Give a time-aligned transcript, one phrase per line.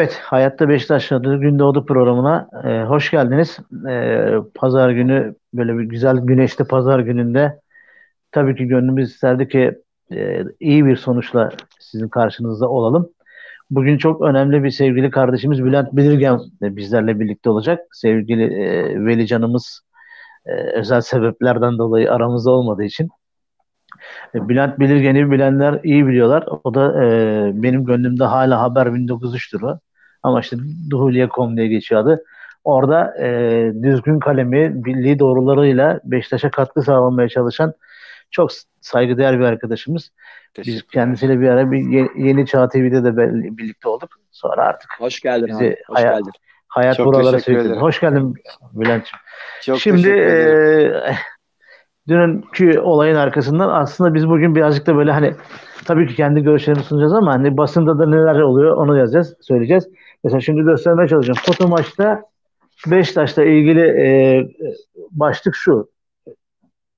[0.00, 3.58] Evet, Hayatta Beşiktaş adı Gün Doğdu programına e, hoş geldiniz.
[3.88, 7.60] E, pazar günü böyle bir güzel güneşli pazar gününde
[8.32, 9.78] tabii ki gönlümüz isterdi ki
[10.12, 11.50] e, iyi bir sonuçla
[11.80, 13.10] sizin karşınızda olalım.
[13.70, 17.80] Bugün çok önemli bir sevgili kardeşimiz Bülent Bilirgen bizlerle birlikte olacak.
[17.92, 19.80] Sevgili e, Veli canımız
[20.46, 23.08] e, özel sebeplerden dolayı aramızda olmadığı için
[24.34, 26.44] e, Bülent Bilirgen'i bilenler iyi biliyorlar.
[26.64, 29.78] O da e, benim gönlümde hala Haber 1903'tür o.
[30.22, 30.56] Ama işte
[30.90, 32.24] Duhuliye.com diye geçiyor adı.
[32.64, 33.26] Orada e,
[33.82, 37.74] düzgün kalemi, bildiği doğrularıyla Beşiktaş'a katkı sağlamaya çalışan
[38.30, 40.10] çok saygıdeğer bir arkadaşımız.
[40.58, 41.78] Biz kendisiyle bir ara bir
[42.24, 43.16] Yeni Çağ TV'de de
[43.58, 44.10] birlikte olduk.
[44.30, 45.76] Sonra artık hoş geldin bizi abi.
[45.88, 46.32] Hoş hayat, geldin.
[46.68, 47.74] hayat çok buralara sürükledi.
[47.74, 48.34] Hoş geldin
[48.72, 49.20] Bülent'ciğim.
[49.62, 51.14] Çok Şimdi e,
[52.08, 55.34] dünkü olayın arkasından aslında biz bugün birazcık da böyle hani
[55.84, 59.88] tabii ki kendi görüşlerimizi sunacağız ama hani basında da neler oluyor onu yazacağız, söyleyeceğiz.
[60.24, 61.38] Mesela şimdi göstermeye çalışacağım.
[61.42, 62.30] Foto maçta
[62.86, 64.08] Beşiktaş'la ilgili e,
[65.10, 65.90] başlık şu.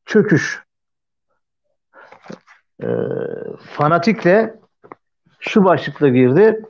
[0.05, 0.63] Çöküş.
[2.83, 2.87] E,
[3.71, 4.55] fanatikle
[5.41, 6.63] şu başlıkla girdi.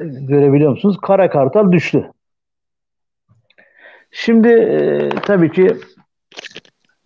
[0.00, 0.96] Görebiliyor musunuz?
[1.02, 2.10] Kara Kartal düştü.
[4.10, 5.76] Şimdi e, tabii ki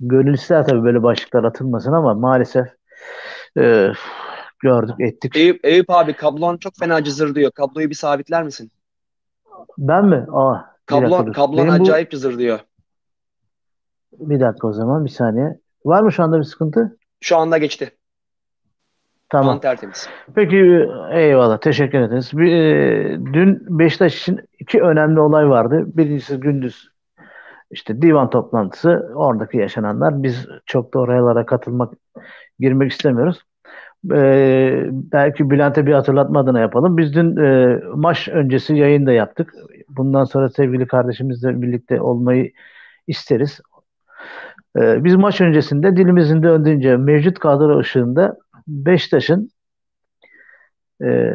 [0.00, 2.66] gönül ister tabii böyle başlıklar atılmasın ama maalesef
[3.58, 3.92] e,
[4.60, 5.36] gördük ettik.
[5.36, 7.50] Eyüp, Eyüp abi kablon çok fena cızır diyor.
[7.50, 8.70] Kabloyu bir sabitler misin?
[9.78, 10.26] Ben mi?
[10.32, 12.10] Aa, kablon kablon Benim acayip bu...
[12.10, 12.60] cızır diyor.
[14.12, 15.58] Bir dakika o zaman bir saniye.
[15.84, 16.96] Var mı şu anda bir sıkıntı?
[17.20, 17.96] Şu anda geçti.
[19.28, 19.54] Tamam.
[19.54, 20.08] Şu tertemiz.
[20.34, 22.30] Peki eyvallah teşekkür ederiz.
[22.32, 25.84] Bir, e, dün Beşiktaş için iki önemli olay vardı.
[25.86, 26.90] Birincisi gündüz
[27.70, 30.22] işte divan toplantısı oradaki yaşananlar.
[30.22, 31.94] Biz çok da oralara katılmak
[32.58, 33.42] girmek istemiyoruz.
[34.12, 36.96] Ee, belki Bülent'e bir hatırlatma adına yapalım.
[36.96, 39.54] Biz dün e, maç öncesi yayın da yaptık.
[39.88, 42.52] Bundan sonra sevgili kardeşimizle birlikte olmayı
[43.06, 43.60] isteriz.
[44.76, 48.36] Ee, biz maç öncesinde dilimizin döndüğünce mevcut kadro ışığında
[48.68, 49.50] Beşiktaş'ın
[51.04, 51.32] e,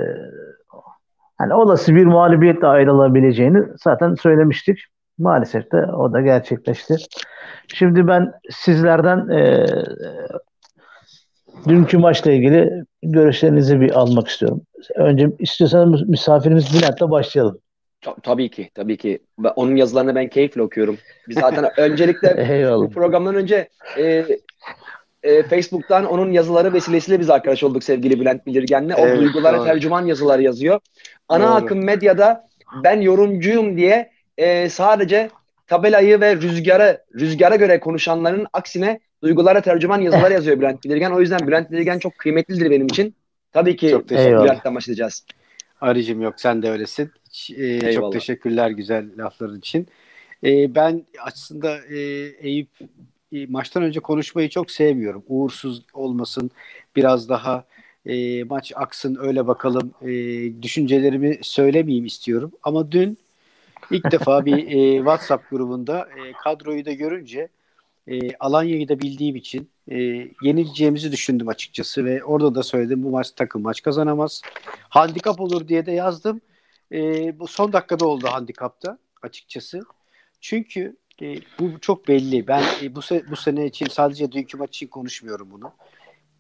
[1.38, 4.80] hani olası bir mağlubiyetle ayrılabileceğini zaten söylemiştik.
[5.18, 6.96] Maalesef de o da gerçekleşti.
[7.68, 9.66] Şimdi ben sizlerden e,
[11.68, 14.62] dünkü maçla ilgili görüşlerinizi bir almak istiyorum.
[14.96, 17.60] Önce istiyorsanız misafirimiz Bülent'le başlayalım.
[18.24, 19.20] Tabii ki, tabii ki.
[19.56, 20.98] Onun yazılarını ben keyifle okuyorum.
[21.30, 24.26] Biz zaten öncelikle bu programdan önce e,
[25.24, 28.92] e, Facebook'tan onun yazıları vesilesiyle biz arkadaş olduk sevgili Bülent Bilirgen'le.
[28.98, 29.66] O evet, duygulara doğru.
[29.66, 30.80] tercüman yazılar yazıyor.
[31.30, 31.54] Ana doğru.
[31.54, 32.48] akım medyada
[32.84, 35.30] ben yorumcuyum diye e, sadece
[35.68, 41.12] tabelayı ve rüzgara rüzgara göre konuşanların aksine duygulara tercüman yazılar yazıyor Bülent Bilirgen.
[41.12, 43.16] O yüzden Bülent Bilirgen çok kıymetlidir benim için.
[43.52, 45.26] Tabii ki çok Bülent'ten başlayacağız.
[45.82, 47.12] Arıcım yok sen de öylesin.
[47.58, 49.88] Ee, çok teşekkürler güzel lafların için.
[50.44, 52.00] Ee, ben aslında e,
[52.40, 52.70] Eyüp
[53.32, 55.24] e, maçtan önce konuşmayı çok sevmiyorum.
[55.28, 56.52] Uğursuz olmasın,
[56.96, 57.66] biraz daha
[58.06, 60.08] e, maç aksın öyle bakalım e,
[60.64, 62.52] düşüncelerimi söylemeyeyim istiyorum.
[62.64, 63.18] Ama dün
[63.92, 67.48] ilk defa bir e, WhatsApp grubunda e, kadroyu da görünce
[68.08, 69.98] e, Alanya'yı da bildiğim için e,
[70.42, 74.42] yenileceğimizi düşündüm açıkçası ve orada da söyledim bu maç takım maç kazanamaz.
[74.90, 76.42] Handikap olur diye de yazdım.
[76.92, 77.00] E,
[77.40, 79.82] bu son dakikada oldu handikapta açıkçası.
[80.42, 82.48] Çünkü e, bu çok belli.
[82.48, 85.72] Ben e, bu se- bu sene için sadece dünkü maç için konuşmuyorum bunu.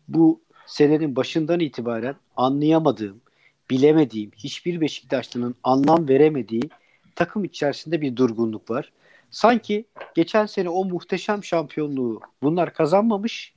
[0.07, 3.21] Bu senenin başından itibaren anlayamadığım,
[3.69, 6.69] bilemediğim, hiçbir Beşiktaşlı'nın anlam veremediği
[7.15, 8.91] takım içerisinde bir durgunluk var.
[9.31, 13.53] Sanki geçen sene o muhteşem şampiyonluğu bunlar kazanmamış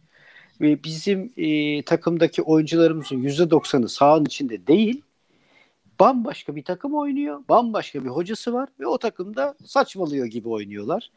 [0.61, 5.03] ve bizim e, takımdaki oyuncularımızın %90'ı sahanın içinde değil.
[6.00, 7.41] Bambaşka bir takım oynuyor.
[7.49, 11.11] Bambaşka bir hocası var ve o takımda saçmalıyor gibi oynuyorlar.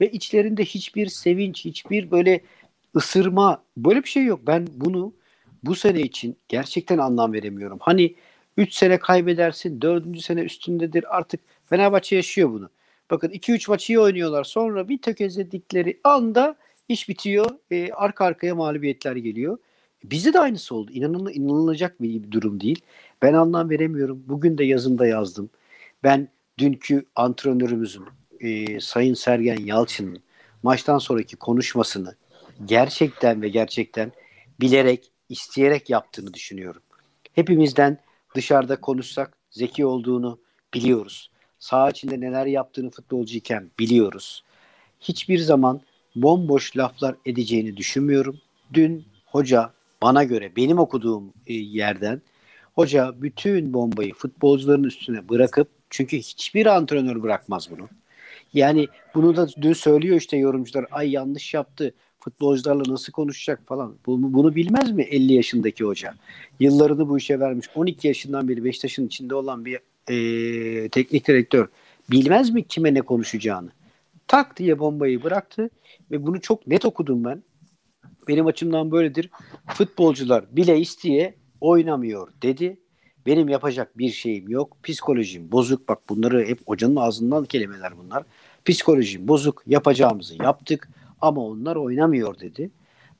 [0.00, 2.40] Ve içlerinde hiçbir sevinç, hiçbir böyle
[2.96, 4.40] ısırma böyle bir şey yok.
[4.46, 5.12] Ben bunu
[5.64, 7.78] bu sene için gerçekten anlam veremiyorum.
[7.80, 8.14] Hani
[8.56, 10.20] 3 sene kaybedersin, 4.
[10.20, 12.70] sene üstündedir artık Fenerbahçe yaşıyor bunu.
[13.10, 14.44] Bakın 2-3 maçı iyi oynuyorlar.
[14.44, 16.56] Sonra bir tökezledikleri anda
[16.88, 17.50] iş bitiyor.
[17.70, 19.58] E, arka arkaya mağlubiyetler geliyor.
[20.04, 20.90] Bizde de aynısı oldu.
[20.92, 22.80] İnanıl inanılacak bir durum değil.
[23.22, 24.24] Ben anlam veremiyorum.
[24.26, 25.50] Bugün de yazımda yazdım.
[26.02, 26.28] Ben
[26.58, 28.04] dünkü antrenörümüzün
[28.40, 30.22] e, Sayın Sergen Yalçın'ın
[30.62, 32.14] maçtan sonraki konuşmasını
[32.64, 34.12] gerçekten ve gerçekten
[34.60, 36.82] bilerek, isteyerek yaptığını düşünüyorum.
[37.32, 37.98] Hepimizden
[38.34, 40.38] dışarıda konuşsak zeki olduğunu
[40.74, 44.44] biliyoruz saha içinde neler yaptığını futbolcuyken biliyoruz.
[45.00, 45.80] Hiçbir zaman
[46.16, 48.38] bomboş laflar edeceğini düşünmüyorum.
[48.74, 49.72] Dün hoca
[50.02, 52.22] bana göre benim okuduğum e, yerden
[52.78, 57.88] Hoca bütün bombayı futbolcuların üstüne bırakıp çünkü hiçbir antrenör bırakmaz bunu.
[58.54, 60.86] Yani bunu da dün söylüyor işte yorumcular.
[60.90, 61.94] Ay yanlış yaptı.
[62.20, 63.94] Futbolcularla nasıl konuşacak falan.
[64.06, 66.14] Bunu, bunu bilmez mi 50 yaşındaki hoca?
[66.60, 67.66] Yıllarını bu işe vermiş.
[67.74, 69.78] 12 yaşından beri Beşiktaş'ın içinde olan bir
[70.10, 71.68] e, teknik direktör.
[72.10, 73.70] Bilmez mi kime ne konuşacağını?
[74.26, 75.70] Tak diye bombayı bıraktı
[76.10, 77.42] ve bunu çok net okudum ben.
[78.28, 79.30] Benim açımdan böyledir.
[79.66, 82.80] Futbolcular bile isteye oynamıyor dedi.
[83.26, 84.76] Benim yapacak bir şeyim yok.
[84.82, 85.88] Psikolojim bozuk.
[85.88, 88.24] Bak bunları hep hocanın ağzından kelimeler bunlar.
[88.64, 89.62] Psikolojim bozuk.
[89.66, 90.88] Yapacağımızı yaptık
[91.20, 92.70] ama onlar oynamıyor dedi.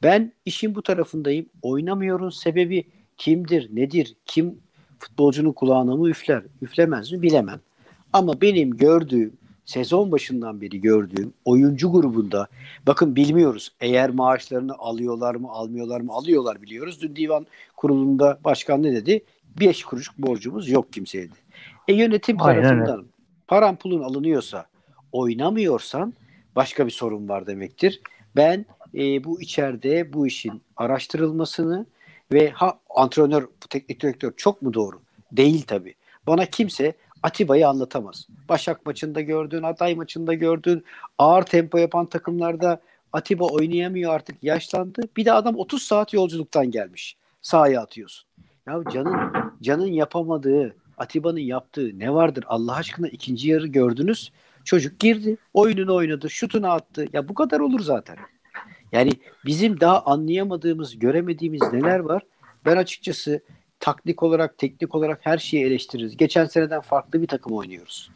[0.02, 1.46] Ben işin bu tarafındayım.
[1.62, 2.84] Oynamıyorun sebebi
[3.16, 4.60] kimdir, nedir, kim
[4.98, 7.60] futbolcunun kulağına mı üfler, üflemez mi bilemem.
[8.12, 9.32] Ama benim gördüğüm,
[9.64, 12.48] sezon başından beri gördüğüm oyuncu grubunda
[12.86, 17.02] bakın bilmiyoruz eğer maaşlarını alıyorlar mı almıyorlar mı alıyorlar biliyoruz.
[17.02, 17.46] Dün divan
[17.76, 19.24] kurulunda başkan ne dedi?
[19.60, 21.34] 5 kuruş borcumuz yok kimseye de.
[21.88, 23.06] E yönetim tarafından
[23.48, 24.66] paran pulun alınıyorsa
[25.12, 26.14] oynamıyorsan
[26.56, 28.00] başka bir sorun var demektir.
[28.36, 31.86] Ben e, bu içeride bu işin araştırılmasını
[32.32, 35.00] ve ha antrenör, teknik direktör çok mu doğru?
[35.32, 35.94] Değil tabii.
[36.26, 36.92] Bana kimse
[37.22, 38.26] Atiba'yı anlatamaz.
[38.48, 40.84] Başak maçında gördün, Aday maçında gördün.
[41.18, 42.80] Ağır tempo yapan takımlarda
[43.12, 45.02] Atiba oynayamıyor artık yaşlandı.
[45.16, 47.16] Bir de adam 30 saat yolculuktan gelmiş.
[47.42, 48.28] Sahaya atıyorsun.
[48.66, 49.16] Ya canın
[49.62, 54.32] canın yapamadığı, Atiba'nın yaptığı ne vardır Allah aşkına ikinci yarı gördünüz.
[54.64, 57.06] Çocuk girdi, oyununu oynadı, şutunu attı.
[57.12, 58.16] Ya bu kadar olur zaten.
[58.92, 59.10] Yani
[59.46, 62.22] bizim daha anlayamadığımız, göremediğimiz neler var?
[62.64, 63.40] Ben açıkçası
[63.80, 66.16] taktik olarak, teknik olarak her şeyi eleştiririz.
[66.16, 68.10] Geçen seneden farklı bir takım oynuyoruz.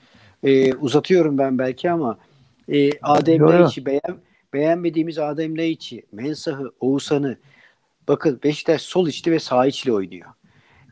[0.45, 2.19] Ee, uzatıyorum ben belki ama
[2.69, 4.17] e, Adem Laiç'i beğen,
[4.53, 7.37] beğenmediğimiz Adem Laiç'i, Mensah'ı, Oğuzhan'ı
[8.09, 10.31] bakın Beşiktaş sol içli ve sağ içli oynuyor.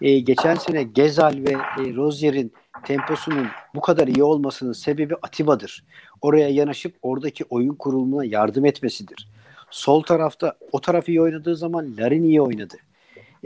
[0.02, 2.52] Ee, geçen sene Gezal ve e, Rozier'in
[2.84, 5.84] temposunun bu kadar iyi olmasının sebebi Atiba'dır.
[6.22, 9.28] Oraya yanaşıp oradaki oyun kurulumuna yardım etmesidir.
[9.70, 12.76] Sol tarafta o taraf iyi oynadığı zaman Larin iyi oynadı.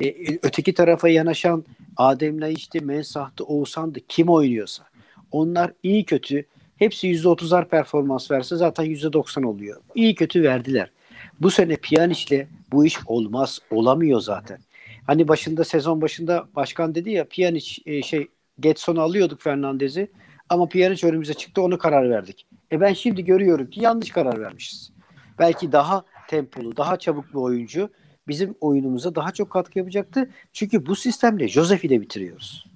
[0.02, 1.64] E, öteki tarafa yanaşan
[1.96, 4.84] Adem Laiç'ti, Mensah'tı, Oğuzhan'dı kim oynuyorsa.
[5.32, 6.44] Onlar iyi kötü
[6.76, 9.80] hepsi %30'ar performans verse zaten %90 oluyor.
[9.94, 10.90] İyi kötü verdiler.
[11.40, 14.58] Bu sene Pjanic'le bu iş olmaz, olamıyor zaten.
[15.06, 18.28] Hani başında sezon başında başkan dedi ya Pjanic e, şey
[18.60, 20.10] Getson'u alıyorduk Fernandez'i
[20.48, 22.46] ama Pjanic önümüze çıktı onu karar verdik.
[22.72, 24.92] E ben şimdi görüyorum ki yanlış karar vermişiz.
[25.38, 27.90] Belki daha tempolu, daha çabuk bir oyuncu
[28.28, 30.30] bizim oyunumuza daha çok katkı yapacaktı.
[30.52, 32.66] Çünkü bu sistemle Josef'i de bitiriyoruz.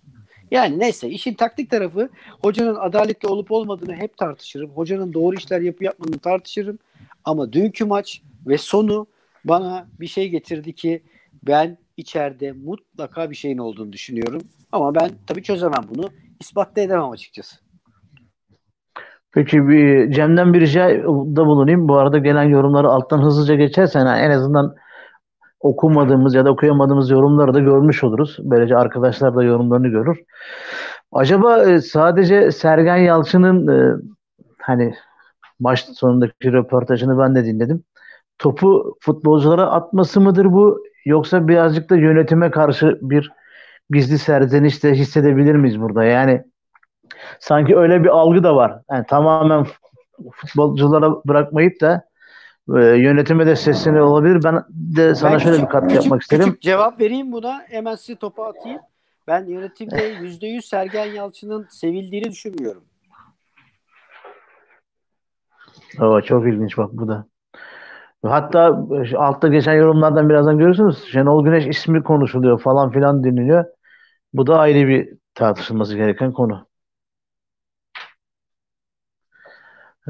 [0.50, 2.08] Yani neyse işin taktik tarafı
[2.42, 4.70] hocanın adaletli olup olmadığını hep tartışırım.
[4.70, 6.78] Hocanın doğru işler yapıp yapmadığını tartışırım.
[7.24, 9.06] Ama dünkü maç ve sonu
[9.44, 11.02] bana bir şey getirdi ki
[11.42, 14.42] ben içeride mutlaka bir şeyin olduğunu düşünüyorum.
[14.72, 16.10] Ama ben tabii çözemem bunu.
[16.40, 17.67] İspat da edemem açıkçası.
[19.32, 21.88] Peki bir Cem'den bir ricada bulunayım.
[21.88, 24.75] Bu arada gelen yorumları alttan hızlıca geçersen en azından
[25.60, 28.37] okumadığımız ya da okuyamadığımız yorumları da görmüş oluruz.
[28.40, 30.18] Böylece arkadaşlar da yorumlarını görür.
[31.12, 34.02] Acaba e, sadece Sergen Yalçın'ın e,
[34.58, 34.94] hani
[35.61, 37.85] maç sonundaki röportajını ben de dinledim.
[38.38, 43.32] Topu futbolculara atması mıdır bu yoksa birazcık da yönetime karşı bir
[43.90, 46.04] gizli serzeniş de hissedebilir miyiz burada?
[46.04, 46.44] Yani
[47.40, 48.80] sanki öyle bir algı da var.
[48.90, 49.66] Yani tamamen
[50.32, 52.08] futbolculara bırakmayıp da
[52.76, 54.44] e, yönetime de sesleniyor olabilir.
[54.44, 56.44] Ben de sana ben şöyle küçük, bir katkı küçük, yapmak isterim.
[56.44, 57.62] Küçük cevap vereyim buna.
[57.68, 58.80] Hemen size topu atayım.
[59.26, 62.84] Ben yönetimde yüzde yüz Sergen Yalçın'ın sevildiğini düşünmüyorum.
[66.00, 67.26] Oo, çok ilginç bak bu da.
[68.22, 68.86] Hatta
[69.16, 71.04] altta geçen yorumlardan birazdan görürsünüz.
[71.04, 73.64] Şenol Güneş ismi konuşuluyor falan filan deniliyor.
[74.32, 76.67] Bu da ayrı bir tartışılması gereken konu.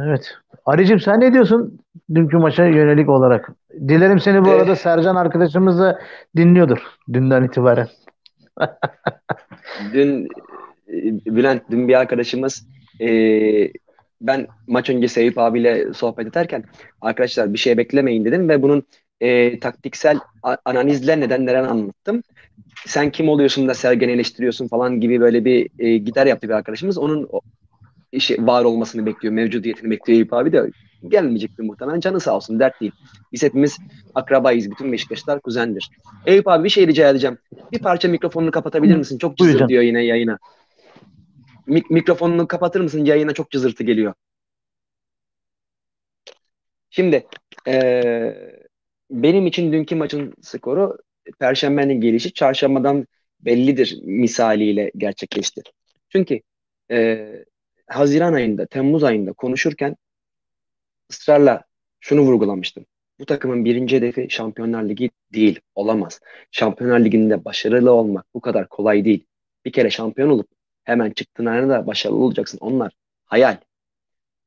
[0.06, 0.34] Evet.
[0.66, 1.78] Aricim sen ne diyorsun
[2.14, 3.50] dünkü maça yönelik olarak?
[3.88, 5.98] Dilerim seni bu arada Sercan arkadaşımız da
[6.36, 6.78] dinliyordur
[7.12, 7.88] dünden itibaren.
[9.92, 10.24] dün
[10.88, 12.66] e, Bülent, dün bir arkadaşımız
[13.00, 13.08] e,
[14.20, 16.64] ben maç öncesi Eyüp abiyle sohbet ederken
[17.00, 18.82] arkadaşlar bir şey beklemeyin dedim ve bunun
[19.20, 20.18] e, taktiksel
[20.64, 22.22] analizle nedenlerini anlattım.
[22.86, 26.98] Sen kim oluyorsun da Sergen'i eleştiriyorsun falan gibi böyle bir e, gider yaptı bir arkadaşımız.
[26.98, 27.28] Onun
[28.12, 30.70] işi var olmasını bekliyor, mevcudiyetini bekliyor Eyüp abi de
[31.08, 32.00] gelmeyecektir muhtemelen.
[32.00, 32.92] Canı sağ olsun, dert değil.
[33.32, 33.78] Biz hepimiz
[34.14, 34.70] akrabayız.
[34.70, 35.90] Bütün Beşiktaşlar kuzendir.
[36.26, 37.38] Eyüp abi bir şey rica edeceğim.
[37.72, 39.18] Bir parça mikrofonunu kapatabilir misin?
[39.18, 40.38] Çok cızır diyor yine yayına.
[41.66, 43.04] Mik- mikrofonunu kapatır mısın?
[43.04, 44.14] Yayına çok cızırtı geliyor.
[46.90, 47.26] Şimdi
[47.68, 48.34] ee,
[49.10, 50.98] benim için dünkü maçın skoru
[51.38, 52.32] Perşembenin gelişi.
[52.32, 53.06] Çarşambadan
[53.40, 55.62] bellidir misaliyle gerçekleşti.
[56.08, 56.40] Çünkü
[56.90, 57.28] e,
[57.88, 59.97] Haziran ayında, Temmuz ayında konuşurken
[61.11, 61.62] ısrarla
[62.00, 62.87] şunu vurgulamıştım.
[63.18, 66.21] Bu takımın birinci hedefi Şampiyonlar Ligi değil, olamaz.
[66.50, 69.26] Şampiyonlar Ligi'nde başarılı olmak bu kadar kolay değil.
[69.64, 70.49] Bir kere şampiyon olup
[70.85, 72.59] hemen çıktığın da başarılı olacaksın.
[72.61, 72.92] Onlar
[73.25, 73.57] hayal.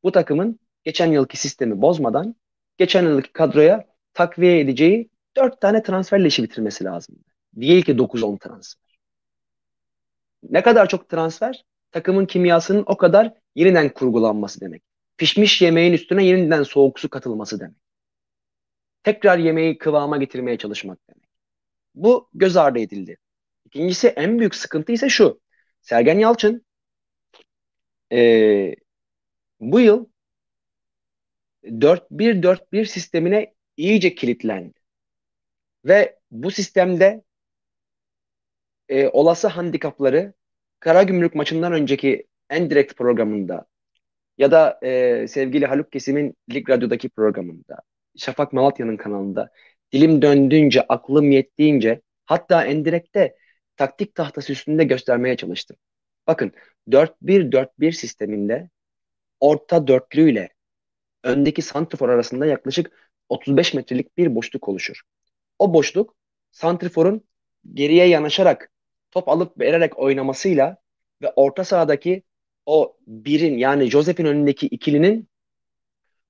[0.04, 2.36] Bu takımın geçen yılki sistemi bozmadan
[2.78, 7.16] geçen yılki kadroya takviye edeceği 4 tane transferle işi bitirmesi lazım.
[7.54, 9.00] Değil ki 9-10 transfer.
[10.50, 11.64] Ne kadar çok transfer?
[11.92, 14.84] Takımın kimyasının o kadar yeniden kurgulanması demek.
[15.18, 17.78] Pişmiş yemeğin üstüne yeniden soğuk su katılması demek.
[19.04, 21.30] Tekrar yemeği kıvama getirmeye çalışmak demek.
[21.96, 23.18] Bu göz ardı edildi.
[23.66, 25.42] İkincisi en büyük sıkıntı ise şu.
[25.82, 26.66] Sergen Yalçın
[28.12, 28.76] ee,
[29.60, 30.06] bu yıl
[31.64, 34.74] 4-1-4-1 sistemine iyice kilitlendi.
[35.86, 37.24] Ve bu sistemde
[38.90, 40.34] e, olası handikapları
[40.82, 43.66] Karagümrük maçından önceki en direkt programında
[44.38, 47.80] ya da e, sevgili Haluk Kesim'in Lig Radyo'daki programında,
[48.18, 49.50] Şafak Malatya'nın kanalında
[49.92, 53.36] dilim döndüğünce, aklım yettiğince hatta endirekte
[53.78, 55.78] taktik tahtası üstünde göstermeye çalıştım.
[56.28, 56.52] Bakın
[56.92, 58.70] 4-1-4-1 sisteminde
[59.40, 60.50] orta dörtlüyle
[61.24, 65.02] öndeki santrifor arasında yaklaşık 35 metrelik bir boşluk oluşur.
[65.60, 66.16] O boşluk
[66.52, 67.24] santriforun
[67.74, 68.72] geriye yanaşarak
[69.12, 70.78] top alıp vererek oynamasıyla
[71.22, 72.24] ve orta sahadaki
[72.66, 75.30] o birin yani Josef'in önündeki ikilinin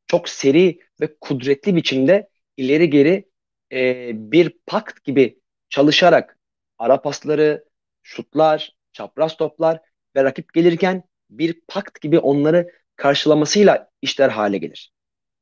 [0.07, 3.29] çok seri ve kudretli biçimde ileri geri
[3.71, 6.38] e, bir pakt gibi çalışarak
[6.77, 7.65] ara pasları,
[8.03, 9.79] şutlar, çapraz toplar
[10.15, 14.93] ve rakip gelirken bir pakt gibi onları karşılamasıyla işler hale gelir.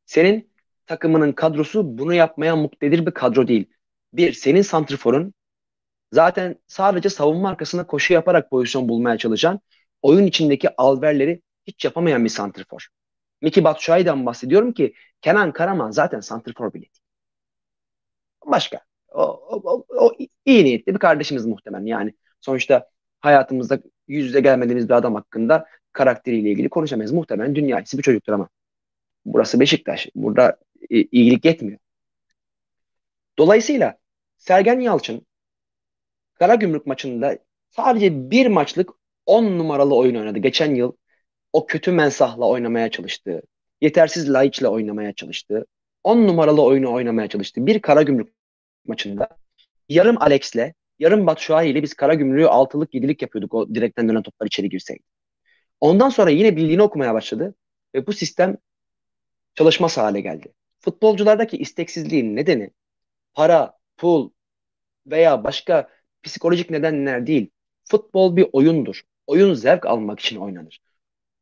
[0.05, 0.51] Senin
[0.85, 3.65] takımının kadrosu bunu yapmaya muktedir bir kadro değil.
[4.13, 5.33] Bir, senin santriforun
[6.11, 9.59] zaten sadece savunma arkasında koşu yaparak pozisyon bulmaya çalışan,
[10.01, 12.87] oyun içindeki alverleri hiç yapamayan bir santrifor.
[13.41, 17.01] Miki Batshuayi'den bahsediyorum ki Kenan Karaman zaten santrifor bile değil.
[18.45, 18.81] Başka.
[19.07, 20.11] O, o, o, o
[20.45, 21.85] iyi niyetli bir kardeşimiz muhtemelen.
[21.85, 22.89] Yani sonuçta
[23.19, 27.11] hayatımızda yüz yüze gelmediğimiz bir adam hakkında karakteriyle ilgili konuşamayız.
[27.11, 28.49] Muhtemelen dünya bir çocuktur ama.
[29.25, 30.07] Burası Beşiktaş.
[30.15, 30.57] Burada
[30.89, 31.79] e, iyilik yetmiyor.
[33.37, 33.97] Dolayısıyla
[34.37, 35.27] Sergen Yalçın
[36.39, 37.37] Karagümrük maçında
[37.69, 38.89] sadece bir maçlık
[39.25, 40.39] 10 numaralı oyun oynadı.
[40.39, 40.93] Geçen yıl
[41.53, 43.41] o kötü mensahla oynamaya çalıştı.
[43.81, 45.65] Yetersiz Laiç'le oynamaya çalıştı.
[46.03, 47.65] 10 numaralı oyunu oynamaya çalıştı.
[47.65, 48.33] Bir Karagümrük
[48.87, 49.27] maçında
[49.89, 54.69] yarım Alex'le yarım Batshuayi ile biz Karagümrük'ü altılık yedilik yapıyorduk o direkten dönen toplar içeri
[54.69, 55.03] girseydi.
[55.81, 57.55] Ondan sonra yine bildiğini okumaya başladı
[57.95, 58.57] ve bu sistem
[59.55, 60.53] çalışmaz hale geldi.
[60.79, 62.71] Futbolculardaki isteksizliğin nedeni
[63.33, 64.29] para, pul
[65.07, 65.89] veya başka
[66.23, 67.49] psikolojik nedenler değil.
[67.85, 69.01] Futbol bir oyundur.
[69.27, 70.79] Oyun zevk almak için oynanır.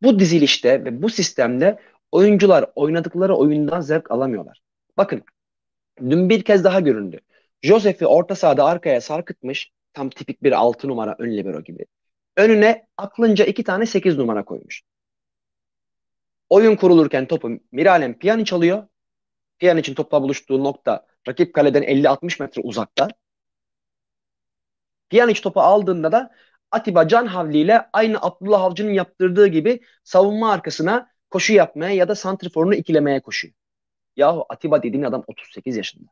[0.01, 1.79] Bu dizilişte ve bu sistemde
[2.11, 4.61] oyuncular oynadıkları oyundan zevk alamıyorlar.
[4.97, 5.23] Bakın
[5.99, 7.19] dün bir kez daha göründü.
[7.61, 9.71] Josef'i orta sahada arkaya sarkıtmış.
[9.93, 11.85] Tam tipik bir 6 numara ön libero gibi.
[12.37, 14.83] Önüne aklınca iki tane 8 numara koymuş.
[16.49, 18.83] Oyun kurulurken topu Miralem Pjanic alıyor.
[19.59, 23.09] Pjanic'in topla buluştuğu nokta rakip kaleden 50-60 metre uzakta.
[25.09, 26.31] Pjanic topu aldığında da
[26.71, 32.15] Atiba Can Havli ile aynı Abdullah Avcı'nın yaptırdığı gibi savunma arkasına koşu yapmaya ya da
[32.15, 33.53] santriforunu ikilemeye koşuyor.
[34.15, 36.09] Yahu Atiba dediğin adam 38 yaşında.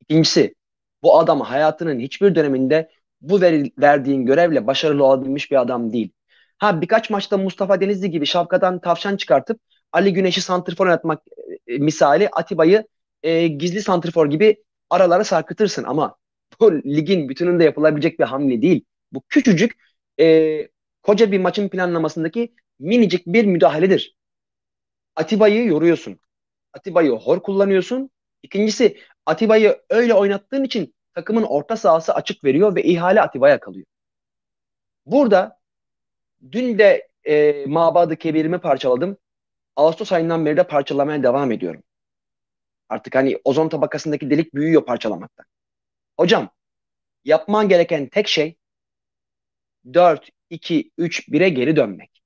[0.00, 0.54] İkincisi
[1.02, 6.12] bu adam hayatının hiçbir döneminde bu ver, verdiğin görevle başarılı olabilmiş bir adam değil.
[6.58, 9.60] Ha birkaç maçta Mustafa Denizli gibi şapkadan tavşan çıkartıp
[9.92, 11.22] Ali Güneş'i santrifor oynatmak
[11.66, 12.86] e, misali Atiba'yı
[13.22, 16.16] e, gizli santrifor gibi aralara sarkıtırsın ama
[16.62, 18.84] bu ligin bütününde yapılabilecek bir hamle değil.
[19.12, 19.72] Bu küçücük
[20.20, 20.68] e,
[21.02, 24.16] koca bir maçın planlamasındaki minicik bir müdahaledir.
[25.16, 26.20] Atiba'yı yoruyorsun.
[26.72, 28.10] Atiba'yı hor kullanıyorsun.
[28.42, 33.86] İkincisi Atiba'yı öyle oynattığın için takımın orta sahası açık veriyor ve ihale Atiba'ya kalıyor.
[35.06, 35.60] Burada
[36.52, 39.16] dün de e, Mabadı Kebir'imi parçaladım.
[39.76, 41.82] Ağustos ayından beri de parçalamaya devam ediyorum.
[42.88, 45.46] Artık hani ozon tabakasındaki delik büyüyor parçalamaktan.
[46.16, 46.50] Hocam
[47.24, 48.56] yapman gereken tek şey
[49.94, 52.22] 4, 2, 3, 1'e geri dönmek.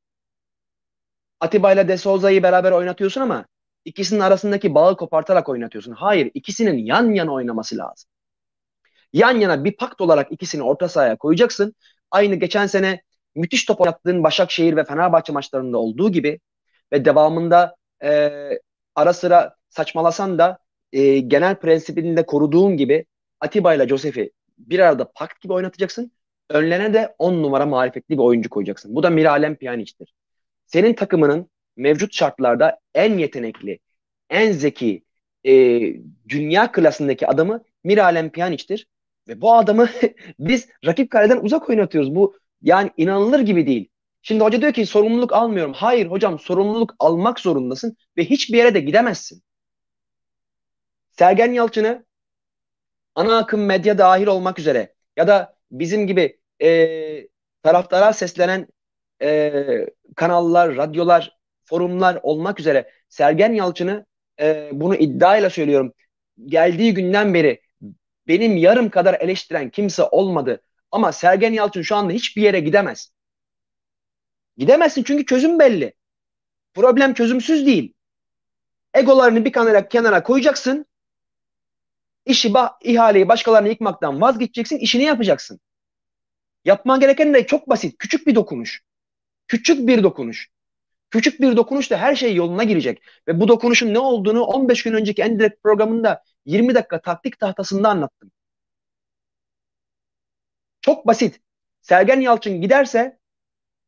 [1.41, 3.47] Atiba ile De Souza'yı beraber oynatıyorsun ama
[3.85, 5.93] ikisinin arasındaki bağı kopartarak oynatıyorsun.
[5.93, 8.11] Hayır, ikisinin yan yana oynaması lazım.
[9.13, 11.75] Yan yana bir pakt olarak ikisini orta sahaya koyacaksın.
[12.11, 13.03] Aynı geçen sene
[13.35, 16.41] müthiş top oynattığın Başakşehir ve Fenerbahçe maçlarında olduğu gibi
[16.93, 18.31] ve devamında e,
[18.95, 20.59] ara sıra saçmalasan da
[20.93, 23.07] e, genel prensibini de koruduğun gibi
[23.41, 26.13] Atiba ile Josef'i bir arada pakt gibi oynatacaksın.
[26.51, 28.95] Önlerine de 10 numara marifetli bir oyuncu koyacaksın.
[28.95, 30.15] Bu da Miralem Pjanic'tir.
[30.67, 33.79] Senin takımının mevcut şartlarda en yetenekli,
[34.31, 35.05] en zeki,
[35.47, 35.53] e,
[36.29, 38.87] dünya klasındaki adamı Miralem Pjanic'tir.
[39.29, 39.89] Ve bu adamı
[40.39, 42.15] biz rakip kaleden uzak oynatıyoruz.
[42.15, 43.89] Bu yani inanılır gibi değil.
[44.23, 45.73] Şimdi hoca diyor ki sorumluluk almıyorum.
[45.73, 49.43] Hayır hocam sorumluluk almak zorundasın ve hiçbir yere de gidemezsin.
[51.11, 52.06] Sergen Yalçın'ı
[53.17, 57.29] ana akım medya dahil olmak üzere ya da bizim gibi e,
[57.63, 58.67] taraftara seslenen
[59.23, 64.07] e, kanallar, radyolar, forumlar olmak üzere Sergen Yalçın'ı
[64.41, 65.93] e, bunu iddiayla söylüyorum.
[66.47, 67.61] Geldiği günden beri
[68.29, 70.63] benim yarım kadar eleştiren kimse olmadı.
[70.91, 73.13] Ama Sergen Yalçın şu anda hiçbir yere gidemez.
[74.57, 75.95] Gidemezsin çünkü çözüm belli.
[76.75, 77.93] Problem çözümsüz değil.
[78.95, 80.87] Egolarını bir kenara, kenara koyacaksın.
[82.27, 84.79] İşi, ba ihaleyi başkalarına yıkmaktan vazgeçeceksin.
[84.79, 85.61] işini yapacaksın.
[86.65, 87.99] Yapman gereken de çok basit.
[87.99, 88.83] Küçük bir dokunuş.
[89.49, 90.49] Küçük bir dokunuş.
[91.11, 93.03] Küçük bir dokunuşla her şey yoluna girecek.
[93.29, 98.33] Ve bu dokunuşun ne olduğunu 15 gün önceki Endirekt programında 20 dakika taktik tahtasında anlattım.
[100.81, 101.41] Çok basit.
[101.83, 103.19] Sergen Yalçın giderse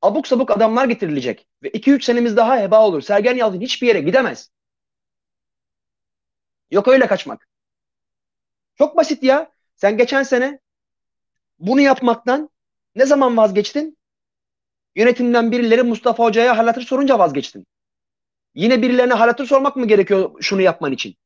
[0.03, 1.49] abuk sabuk adamlar getirilecek.
[1.63, 3.03] Ve 2-3 senemiz daha heba olur.
[3.03, 4.51] Sergen Yalçın hiçbir yere gidemez.
[6.71, 7.48] Yok öyle kaçmak.
[8.79, 9.53] Çok basit ya.
[9.77, 10.61] Sen geçen sene
[11.59, 12.51] bunu yapmaktan
[12.95, 13.99] ne zaman vazgeçtin?
[14.97, 17.67] Yönetimden birileri Mustafa Hoca'ya halatır sorunca vazgeçtin.
[18.55, 21.17] Yine birilerine halatır sormak mı gerekiyor şunu yapman için?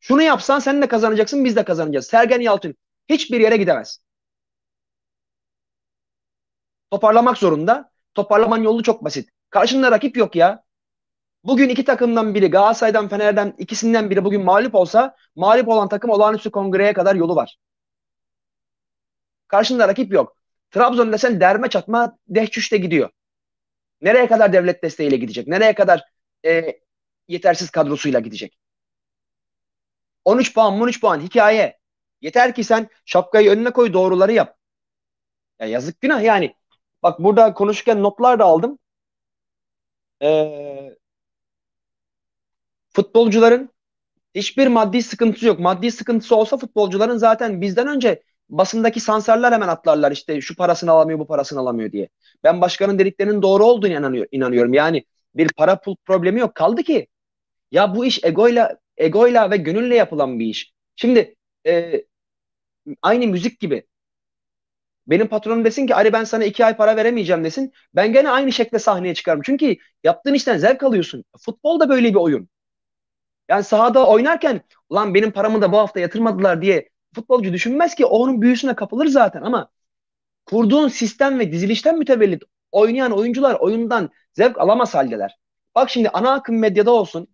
[0.00, 2.06] Şunu yapsan sen de kazanacaksın biz de kazanacağız.
[2.06, 2.74] Sergen Yalçın
[3.08, 4.00] hiçbir yere gidemez.
[6.90, 7.90] Toparlamak zorunda.
[8.14, 9.30] Toparlaman yolu çok basit.
[9.50, 10.64] Karşında rakip yok ya.
[11.48, 16.50] Bugün iki takımdan biri Galatasaray'dan Fener'den ikisinden biri bugün mağlup olsa mağlup olan takım olağanüstü
[16.50, 17.58] kongreye kadar yolu var.
[19.48, 20.36] Karşında rakip yok.
[20.70, 23.10] Trabzon desen derme çatma dehçüşte gidiyor.
[24.00, 25.48] Nereye kadar devlet desteğiyle gidecek?
[25.48, 26.04] Nereye kadar
[26.44, 26.80] e,
[27.28, 28.58] yetersiz kadrosuyla gidecek?
[30.24, 31.78] 13 puan 13 puan hikaye.
[32.20, 34.56] Yeter ki sen şapkayı önüne koy doğruları yap.
[35.60, 36.56] Ya yazık günah yani.
[37.02, 38.78] Bak burada konuşurken notlar da aldım.
[40.22, 40.96] Ee,
[42.90, 43.70] futbolcuların
[44.34, 45.60] hiçbir maddi sıkıntısı yok.
[45.60, 51.18] Maddi sıkıntısı olsa futbolcuların zaten bizden önce basındaki sansarlar hemen atlarlar işte şu parasını alamıyor
[51.18, 52.08] bu parasını alamıyor diye.
[52.44, 54.74] Ben başkanın dediklerinin doğru olduğunu inanıyor, inanıyorum.
[54.74, 56.54] Yani bir para pul problemi yok.
[56.54, 57.08] Kaldı ki
[57.72, 60.72] ya bu iş egoyla egoyla ve gönülle yapılan bir iş.
[60.96, 62.04] Şimdi e,
[63.02, 63.86] aynı müzik gibi.
[65.06, 67.72] Benim patronum desin ki Ali ben sana iki ay para veremeyeceğim desin.
[67.94, 69.42] Ben gene aynı şekilde sahneye çıkarım.
[69.44, 71.24] Çünkü yaptığın işten zevk alıyorsun.
[71.38, 72.48] Futbol da böyle bir oyun.
[73.48, 78.42] Yani sahada oynarken ulan benim paramı da bu hafta yatırmadılar diye futbolcu düşünmez ki onun
[78.42, 79.70] büyüsüne kapılır zaten ama
[80.46, 85.38] kurduğun sistem ve dizilişten mütevellit oynayan oyuncular oyundan zevk alamaz haldeler.
[85.74, 87.28] Bak şimdi ana akım medyada olsun,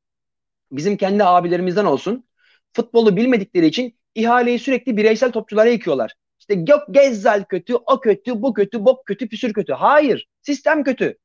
[0.73, 2.25] bizim kendi abilerimizden olsun
[2.73, 6.15] futbolu bilmedikleri için ihaleyi sürekli bireysel topçulara yıkıyorlar.
[6.41, 9.73] İşte yok Gezzal kötü, o kötü, bu kötü, bok kötü, püsür kötü.
[9.73, 11.19] Hayır, sistem kötü.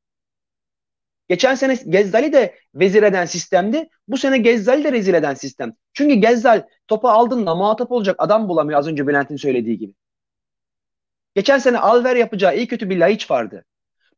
[1.30, 3.90] Geçen sene Gezzal'i de vezir eden sistemdi.
[4.08, 5.74] Bu sene Gezzal'i de rezil eden sistem.
[5.94, 9.94] Çünkü Gezzal topu aldığında muhatap olacak adam bulamıyor az önce Bülent'in söylediği gibi.
[11.36, 13.66] Geçen sene Alver yapacağı iyi kötü bir Laiç vardı.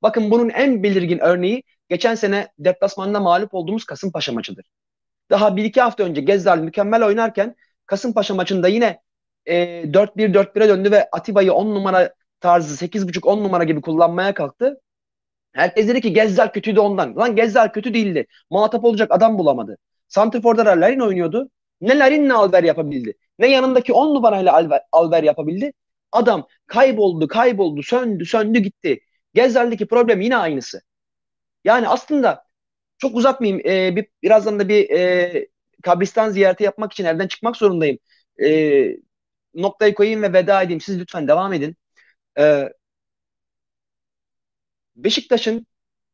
[0.01, 4.65] Bakın bunun en belirgin örneği geçen sene deplasmanda mağlup olduğumuz Kasımpaşa maçıdır.
[5.29, 9.01] Daha bir iki hafta önce Gezzal mükemmel oynarken Kasımpaşa maçında yine
[9.45, 9.55] e,
[9.93, 14.81] 4-1-4-1'e döndü ve Atiba'yı 10 numara tarzı 8.5-10 numara gibi kullanmaya kalktı.
[15.53, 17.15] Herkes dedi ki Gezzal kötüydü ondan.
[17.15, 18.27] Lan Gezzal kötü değildi.
[18.49, 19.77] Muhatap olacak adam bulamadı.
[20.07, 21.49] Santrifor'da da Larin oynuyordu.
[21.81, 23.13] Ne Larin ne Alver yapabildi.
[23.39, 25.73] Ne yanındaki 10 numarayla Alver, Alver yapabildi.
[26.11, 28.99] Adam kayboldu, kayboldu, söndü, söndü gitti.
[29.33, 30.81] Gezzal'deki problem yine aynısı.
[31.63, 32.45] Yani aslında
[32.97, 33.61] çok uzatmayayım.
[33.67, 35.47] Ee, bir, birazdan da bir e,
[35.83, 37.99] kabristan ziyareti yapmak için evden çıkmak zorundayım.
[38.43, 38.97] E,
[39.55, 40.81] noktayı koyayım ve veda edeyim.
[40.81, 41.75] Siz lütfen devam edin.
[42.39, 42.69] E,
[45.03, 45.67] Beşiktaş'ın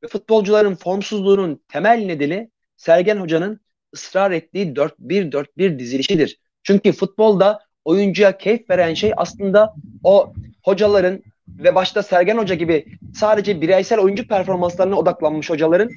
[0.03, 3.59] ve futbolcuların formsuzluğunun temel nedeni Sergen Hoca'nın
[3.93, 6.39] ısrar ettiği 4-1-4-1 dizilişidir.
[6.63, 13.61] Çünkü futbolda oyuncuya keyif veren şey aslında o hocaların ve başta Sergen Hoca gibi sadece
[13.61, 15.89] bireysel oyuncu performanslarına odaklanmış hocaların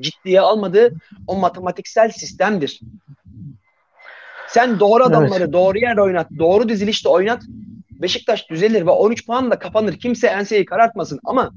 [0.00, 0.94] ciddiye almadığı
[1.26, 2.80] o matematiksel sistemdir.
[4.48, 5.52] Sen doğru adamları evet.
[5.52, 7.42] doğru yerde oynat, doğru dizilişte oynat.
[7.90, 9.98] Beşiktaş düzelir ve 13 puan da kapanır.
[9.98, 11.52] Kimse enseyi karartmasın ama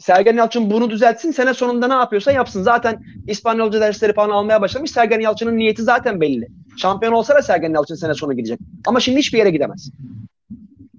[0.00, 1.30] Sergen Yalçın bunu düzeltsin.
[1.30, 2.62] Sene sonunda ne yapıyorsa yapsın.
[2.62, 4.90] Zaten İspanyolca dersleri falan almaya başlamış.
[4.90, 6.48] Sergen Yalçın'ın niyeti zaten belli.
[6.76, 8.60] Şampiyon olsa da Sergen Yalçın sene sonu gidecek.
[8.86, 9.90] Ama şimdi hiçbir yere gidemez.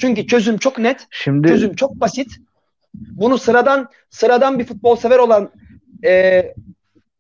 [0.02, 1.48] Çünkü çözüm çok net, Şimdi...
[1.48, 2.28] çözüm çok basit.
[2.94, 5.50] Bunu sıradan sıradan bir futbol sever olan
[6.04, 6.44] e,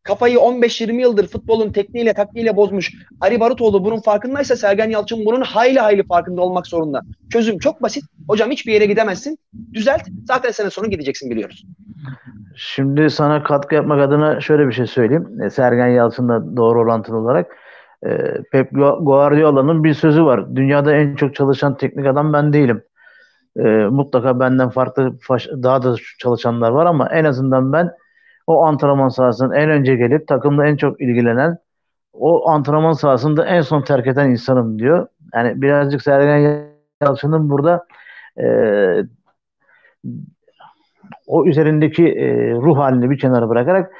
[0.04, 5.80] kafayı 15-20 yıldır futbolun tekniğiyle taktiğiyle bozmuş Ali Barutoğlu bunun farkındaysa Sergen Yalçın bunun hayli
[5.80, 7.02] hayli farkında olmak zorunda.
[7.30, 8.04] Çözüm çok basit.
[8.28, 9.38] Hocam hiçbir yere gidemezsin.
[9.74, 10.02] Düzelt.
[10.26, 11.64] Zaten sene sonu gideceksin biliyoruz.
[12.56, 15.42] Şimdi sana katkı yapmak adına şöyle bir şey söyleyeyim.
[15.42, 17.58] E, Sergen Yalçın'la doğru orantılı olarak.
[18.06, 18.18] E,
[18.52, 20.56] Pep Guardiola'nın bir sözü var.
[20.56, 22.84] Dünyada en çok çalışan teknik adam ben değilim.
[23.58, 23.62] E,
[23.92, 25.14] mutlaka benden farklı
[25.64, 27.92] daha da çalışanlar var ama en azından ben
[28.52, 31.58] o antrenman sahasının en önce gelip takımla en çok ilgilenen
[32.14, 35.08] o antrenman sahasında en son terk eden insanım diyor.
[35.34, 36.68] Yani birazcık Sergen
[37.02, 37.86] Yalçın'ın burada
[38.38, 38.46] e,
[41.28, 43.92] o üzerindeki e, ruh halini bir kenara bırakarak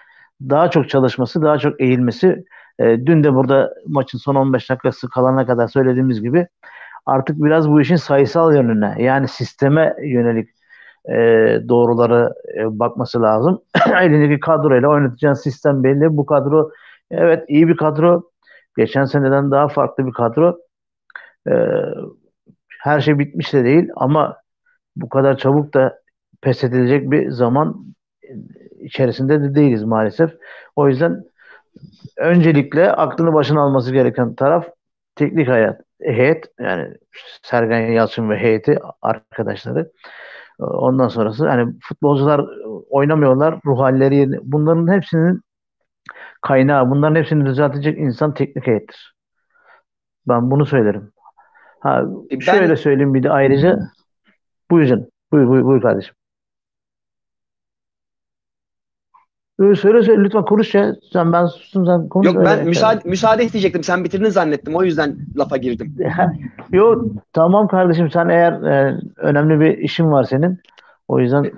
[0.42, 2.44] daha çok çalışması, daha çok eğilmesi.
[2.80, 6.48] E, dün de burada maçın son 15 dakikası kalana kadar söylediğimiz gibi
[7.06, 10.50] artık biraz bu işin sayısal yönüne yani sisteme yönelik
[11.10, 11.16] e,
[11.70, 13.62] doğruları e, bakması lazım.
[14.02, 16.18] Elindeki kadroyla oynatacağın sistem belli.
[16.18, 16.72] Bu kadro
[17.12, 18.24] evet iyi bir kadro.
[18.78, 20.58] Geçen seneden daha farklı bir kadro.
[21.48, 21.54] E,
[22.80, 24.38] her şey bitmiş de değil ama
[24.96, 26.00] bu kadar çabuk da
[26.42, 27.86] pes edilecek bir zaman
[28.80, 30.32] içerisinde de değiliz maalesef.
[30.76, 31.24] O yüzden
[32.18, 34.68] öncelikle aklını başına alması gereken taraf
[35.16, 36.94] teknik hayat, heyet yani
[37.44, 39.92] Sergen Yalçın ve heyeti arkadaşları.
[40.62, 42.46] Ondan sonrası yani futbolcular
[42.90, 45.42] oynamıyorlar ruh halleri bunların hepsinin
[46.42, 49.16] kaynağı bunların hepsini düzeltecek insan teknik heyettir.
[50.28, 51.12] Ben bunu söylerim.
[51.80, 52.40] Ha, ben...
[52.40, 53.80] şöyle söyleyeyim bir de ayrıca
[54.72, 55.08] buyur canım.
[55.32, 56.16] Buyur, buyur, buyur kardeşim.
[59.62, 60.96] Öyle söyle söyle lütfen konuş ya.
[61.14, 62.28] Sen ben sustum sen konuş.
[62.28, 63.10] Yok ben müsaade, yani.
[63.10, 63.84] müsaade isteyecektim.
[63.84, 64.76] Sen bitirdin zannettim.
[64.76, 65.96] O yüzden lafa girdim.
[66.72, 70.60] Yok tamam kardeşim sen eğer e, önemli bir işin var senin.
[71.08, 71.52] O yüzden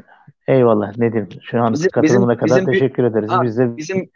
[0.47, 1.29] eyvallah ne diyeyim.
[1.41, 3.29] Şu an bizim, katılımına bizim, kadar bizim, teşekkür ederiz.
[3.29, 3.77] Ha, Biz de...
[3.77, 4.09] Bizim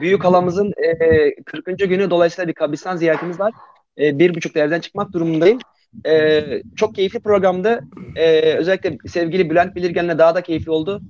[0.00, 1.78] büyük halamızın e, 40.
[1.78, 3.52] günü dolayısıyla bir kabristan ziyaretimiz var.
[3.98, 5.58] E, bir buçukta evden çıkmak durumundayım.
[6.06, 6.42] E,
[6.76, 7.80] çok keyifli programdı.
[8.16, 11.00] E, özellikle sevgili Bülent Bilirgen'le daha da keyifli oldu.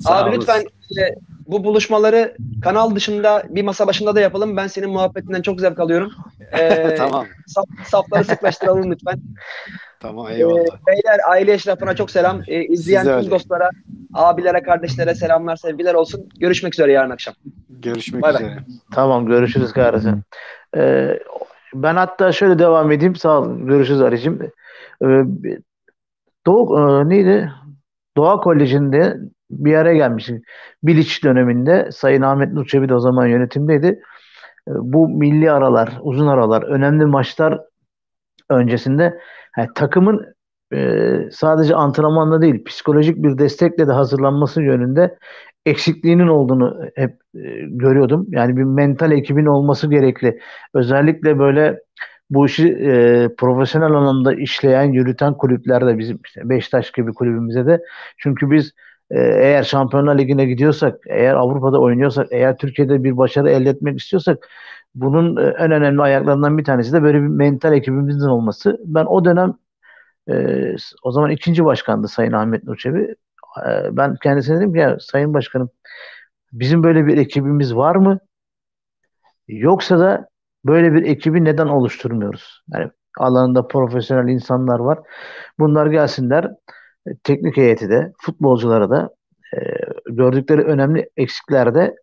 [0.00, 0.60] Sağ Abi lütfen
[1.00, 1.14] e,
[1.46, 4.56] bu buluşmaları kanal dışında bir masa başında da yapalım.
[4.56, 6.12] Ben senin muhabbetinden çok zevk alıyorum.
[6.58, 7.26] Ee, tamam.
[7.46, 9.20] Saf, safları sıklaştıralım lütfen.
[10.00, 10.60] Tamam eyvallah.
[10.60, 12.42] Ee, beyler aile eşrafına çok selam.
[12.48, 13.70] Ee, izleyen tüm dostlara,
[14.14, 16.28] abilere, kardeşlere selamlar, sevgiler olsun.
[16.40, 17.34] Görüşmek üzere yarın akşam.
[17.70, 18.58] Görüşmek Bay üzere.
[18.94, 20.22] Tamam görüşürüz kardeşim.
[20.76, 21.18] Ee,
[21.74, 23.16] ben hatta şöyle devam edeyim.
[23.16, 23.58] Sağ ol.
[23.58, 24.42] Görüşürüz Arıcığım.
[25.04, 25.22] Ee,
[26.46, 27.52] Doğu, e, neydi?
[28.16, 29.16] Doğa Koleji'nde
[29.50, 30.44] bir araya gelmiştik.
[30.82, 33.86] Bilic döneminde Sayın Ahmet Nur de o zaman yönetimdeydi.
[34.68, 37.60] Ee, bu milli aralar, uzun aralar, önemli maçlar
[38.50, 39.18] öncesinde
[39.58, 40.34] yani takımın
[40.72, 45.18] e, sadece antrenmanla değil psikolojik bir destekle de hazırlanması yönünde
[45.66, 48.26] eksikliğinin olduğunu hep e, görüyordum.
[48.28, 50.40] Yani bir mental ekibin olması gerekli.
[50.74, 51.80] Özellikle böyle
[52.30, 57.82] bu işi e, profesyonel anlamda işleyen, yürüten kulüplerde bizim işte Beşiktaş gibi kulübümüze de
[58.18, 58.72] çünkü biz
[59.16, 64.48] eğer Şampiyonlar Ligi'ne gidiyorsak, eğer Avrupa'da oynuyorsak, eğer Türkiye'de bir başarı elde etmek istiyorsak
[64.94, 68.78] bunun e, en önemli ayaklarından bir tanesi de böyle bir mental ekibimizin olması.
[68.84, 69.54] Ben o dönem
[70.30, 73.16] e, o zaman ikinci başkandı Sayın Ahmet Nurçevi.
[73.66, 75.70] E, ben kendisine dedim ki ya Sayın Başkanım
[76.52, 78.18] bizim böyle bir ekibimiz var mı?
[79.48, 80.28] Yoksa da
[80.64, 82.62] böyle bir ekibi neden oluşturmuyoruz?
[82.72, 84.98] Yani alanında profesyonel insanlar var.
[85.58, 86.50] Bunlar gelsinler
[87.24, 89.10] teknik heyeti de futbolculara da
[89.56, 89.58] e,
[90.10, 91.94] gördükleri önemli eksiklerde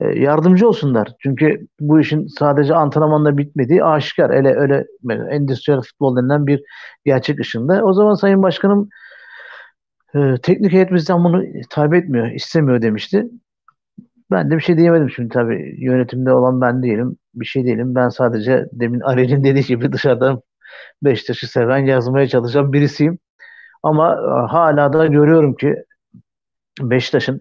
[0.00, 1.12] e, yardımcı olsunlar.
[1.22, 4.30] Çünkü bu işin sadece antrenmanla bitmediği aşikar.
[4.30, 4.86] Öyle öyle
[5.30, 6.62] endüstriyel futbol denilen bir
[7.04, 7.84] gerçek ışığında.
[7.84, 8.88] O zaman Sayın Başkanım
[10.14, 13.26] e, teknik heyet bizden bunu talep etmiyor, istemiyor demişti.
[14.30, 17.16] Ben de bir şey diyemedim şimdi tabii yönetimde olan ben değilim.
[17.34, 17.94] Bir şey değilim.
[17.94, 20.42] Ben sadece demin Ali'nin dediği gibi dışarıdan
[21.02, 23.18] Beşiktaş'ı seven yazmaya çalışan birisiyim.
[23.82, 25.84] Ama e, hala da görüyorum ki
[26.80, 27.40] Beşiktaş'ın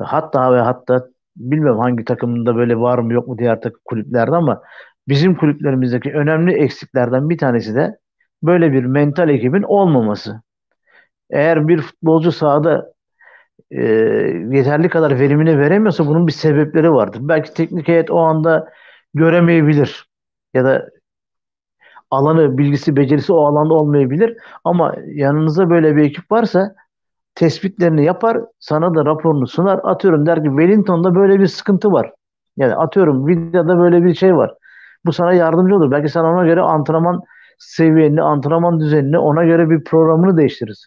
[0.00, 4.62] hatta ve hatta bilmiyorum hangi takımında böyle var mı yok mu diğer takım kulüplerde ama
[5.08, 7.98] bizim kulüplerimizdeki önemli eksiklerden bir tanesi de
[8.42, 10.42] böyle bir mental ekibin olmaması.
[11.30, 12.92] Eğer bir futbolcu sahada
[13.70, 13.82] e,
[14.50, 17.20] yeterli kadar verimini veremiyorsa bunun bir sebepleri vardır.
[17.22, 18.68] Belki teknik heyet o anda
[19.14, 20.08] göremeyebilir
[20.54, 20.90] ya da
[22.12, 24.36] alanı, bilgisi, becerisi o alanda olmayabilir.
[24.64, 26.74] Ama yanınızda böyle bir ekip varsa
[27.34, 29.80] tespitlerini yapar, sana da raporunu sunar.
[29.82, 32.12] Atıyorum der ki Wellington'da böyle bir sıkıntı var.
[32.56, 34.54] Yani atıyorum videoda böyle bir şey var.
[35.06, 35.90] Bu sana yardımcı olur.
[35.90, 37.20] Belki sen ona göre antrenman
[37.58, 40.86] seviyeni, antrenman düzenini ona göre bir programını değiştiririz.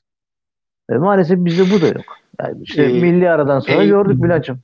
[0.89, 2.05] E, maalesef bizde bu da yok.
[2.41, 4.61] Yani işte ee, milli aradan sonra e, gördük Bülent'ciğim.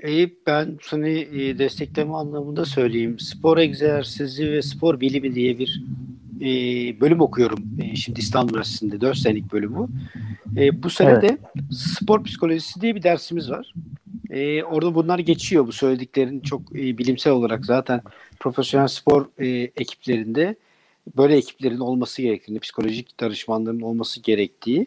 [0.00, 3.18] Eyüp ben seni e, destekleme anlamında söyleyeyim.
[3.18, 5.82] Spor egzersizi ve spor bilimi diye bir
[6.40, 6.46] e,
[7.00, 7.64] bölüm okuyorum.
[7.82, 9.88] E, şimdi İstanbul Üniversitesi'nde 4 senelik bölümü.
[10.56, 11.22] E, bu sene evet.
[11.22, 11.38] de
[11.70, 13.74] spor psikolojisi diye bir dersimiz var.
[14.30, 15.66] E, orada bunlar geçiyor.
[15.66, 18.02] Bu söylediklerin çok e, bilimsel olarak zaten
[18.40, 20.56] profesyonel spor e, ekiplerinde
[21.16, 24.86] böyle ekiplerin olması gerektiğini, psikolojik danışmanların olması gerektiği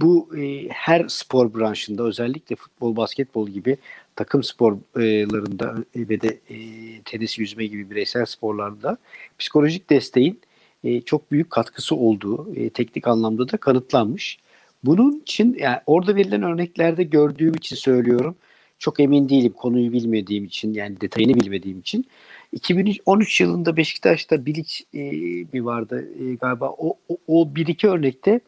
[0.00, 3.76] bu e, her spor branşında özellikle futbol, basketbol gibi
[4.20, 6.56] takım sporlarında ve de e,
[7.04, 8.98] tenis, yüzme gibi bireysel sporlarda
[9.38, 10.40] psikolojik desteğin
[10.84, 14.38] e, çok büyük katkısı olduğu e, teknik anlamda da kanıtlanmış.
[14.84, 18.36] Bunun için yani orada verilen örneklerde gördüğüm için söylüyorum.
[18.78, 22.04] Çok emin değilim konuyu bilmediğim için yani detayını bilmediğim için.
[22.52, 25.00] 2013 yılında Beşiktaş'ta Bilic e,
[25.52, 26.08] bir vardı
[26.40, 26.70] galiba.
[26.78, 28.40] O, o, o bir iki örnekte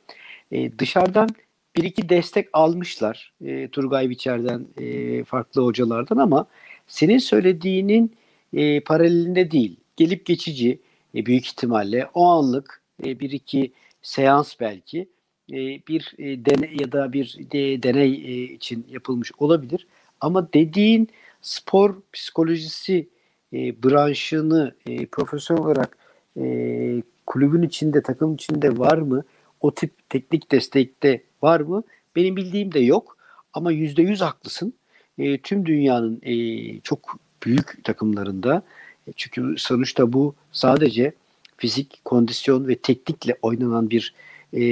[0.78, 1.28] dışarıdan
[1.76, 6.46] bir iki destek almışlar e, Turgay Biçer'den e, farklı hocalardan ama
[6.86, 8.12] senin söylediğinin
[8.52, 9.76] e, paralelinde değil.
[9.96, 10.80] Gelip geçici
[11.14, 15.08] e, büyük ihtimalle o anlık e, bir iki seans belki
[15.52, 15.56] e,
[15.88, 19.86] bir e, deney ya da bir de, deney e, için yapılmış olabilir.
[20.20, 21.08] Ama dediğin
[21.42, 23.08] spor psikolojisi
[23.52, 25.96] e, branşını e, profesyonel olarak
[26.40, 29.24] e, kulübün içinde, takım içinde var mı?
[29.62, 31.82] O tip teknik destekte var mı?
[32.16, 33.16] Benim bildiğim de yok.
[33.52, 34.74] Ama yüzde yüz haklısın.
[35.18, 36.34] E, tüm dünyanın e,
[36.80, 38.62] çok büyük takımlarında
[39.06, 41.12] e, çünkü sonuçta bu sadece
[41.56, 44.14] fizik, kondisyon ve teknikle oynanan bir
[44.56, 44.62] e,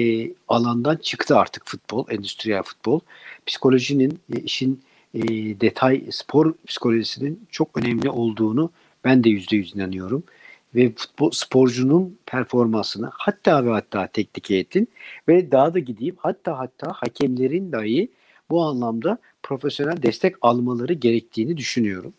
[0.48, 3.00] alandan çıktı artık futbol, endüstriyel futbol.
[3.46, 4.83] Psikolojinin, e, işin
[5.14, 5.20] e,
[5.61, 8.70] detay, spor psikolojisinin çok önemli olduğunu
[9.05, 10.22] ben de yüzde yüz inanıyorum
[10.74, 14.88] ve futbol sporcunun performansını hatta ve hatta teknik heyetin
[15.28, 18.09] ve daha da gideyim hatta hatta hakemlerin dahi
[18.50, 22.12] bu anlamda profesyonel destek almaları gerektiğini düşünüyorum.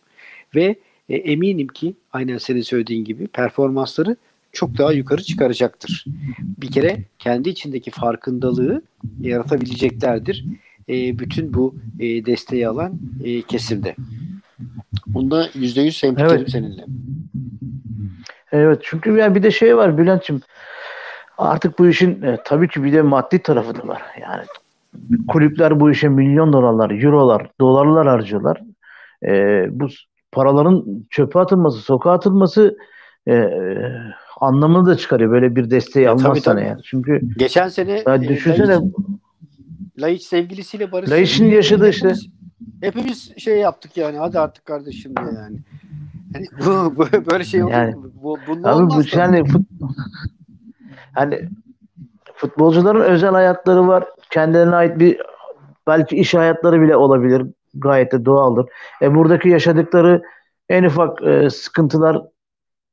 [0.56, 0.76] Ve
[1.10, 4.16] e, eminim ki aynen senin söylediğin gibi performansları
[4.52, 6.06] çok daha yukarı çıkaracaktır.
[6.62, 8.82] Bir kere kendi içindeki farkındalığı
[9.22, 10.46] yaratabileceklerdir.
[10.90, 13.96] E, bütün bu e, desteği alan e, kesimde.
[15.08, 16.52] Bunda yüzde yüz hemfikirim evet.
[16.52, 16.86] seninle.
[18.52, 20.42] Evet çünkü yani bir de şey var Bülent'ciğim
[21.38, 24.02] artık bu işin e, tabii ki bir de maddi tarafı da var.
[24.22, 24.44] Yani
[25.28, 28.62] kulüpler bu işe milyon dolarlar, eurolar, dolarlar harcıyorlar.
[29.26, 29.88] E, bu
[30.32, 32.78] paraların çöpe atılması, sokağa atılması
[33.28, 33.50] e,
[34.42, 36.82] anlamını da çıkarıyor böyle bir desteği ya, almazsan eğer.
[36.84, 38.80] Çünkü geçen sene ya düşünsene
[40.00, 41.10] Laiç sevgilisiyle barış.
[41.10, 42.14] Laiç'in yaşadığı işte.
[42.82, 45.58] Hepimiz şey yaptık yani hadi artık kardeşim diye yani.
[46.34, 46.48] Yani
[46.98, 49.62] bu, böyle şey olur yani, Bu, abi bu yani fut,
[51.15, 51.50] hani
[52.36, 54.04] futbolcuların özel hayatları var.
[54.30, 55.22] Kendilerine ait bir
[55.88, 57.46] belki iş hayatları bile olabilir.
[57.74, 58.65] Gayet de doğaldır.
[59.02, 60.22] E buradaki yaşadıkları
[60.70, 62.22] en ufak e, sıkıntılar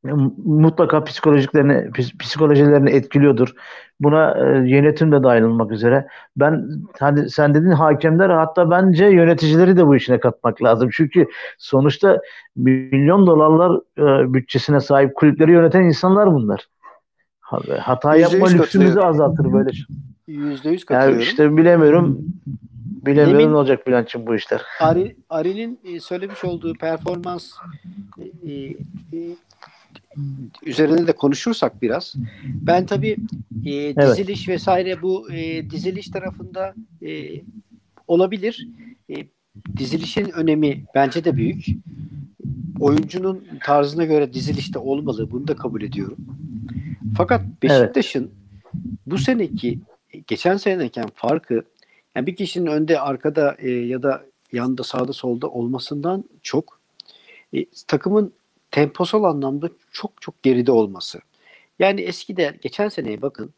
[0.05, 3.53] mutlaka psikolojiklerini psikolojilerini etkiliyordur.
[4.01, 6.07] Buna e, yönetim de dahil olmak üzere.
[6.37, 10.91] Ben hani sen dedin hakemler hatta bence yöneticileri de bu işine katmak lazım.
[10.93, 11.27] Çünkü
[11.59, 12.21] sonuçta
[12.57, 16.69] milyon dolarlar e, bütçesine sahip kulüpleri yöneten insanlar bunlar.
[17.81, 19.71] Hata yapma lüksümüzü azaltır böyle.
[20.27, 21.21] Yüzde yüz katılıyorum.
[21.21, 22.19] Yani işte bilemiyorum.
[23.07, 24.63] Bilemiyorum Demin, ne olacak Bülent'ciğim bu işler.
[24.81, 27.53] Ari, Ari'nin e, söylemiş olduğu performans
[28.19, 28.75] e, e,
[30.67, 32.15] üzerinde de konuşursak biraz.
[32.45, 33.17] Ben tabii
[33.67, 34.49] e, diziliş evet.
[34.49, 37.43] vesaire bu e, diziliş tarafında e,
[38.09, 38.69] olabilir.
[39.11, 39.15] E,
[39.77, 41.67] dizilişin önemi bence de büyük.
[42.81, 45.31] Oyuncunun tarzına göre dizilişte olmalı.
[45.31, 46.19] Bunu da kabul ediyorum.
[47.17, 48.93] Fakat Beşiktaş'ın evet.
[49.07, 49.79] bu seneki
[50.27, 51.63] geçen seneyken farkı
[52.17, 56.81] yani bir kişinin önde, arkada e, ya da yanda, sağda, solda olmasından çok
[57.53, 58.33] e, takımın
[58.71, 61.21] temposal anlamda çok çok geride olması.
[61.79, 63.55] Yani eskide geçen seneye bakın